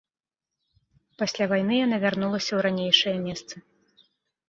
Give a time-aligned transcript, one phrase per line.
[1.23, 3.55] Пасля вайны яна вярнулася ў ранейшае месца.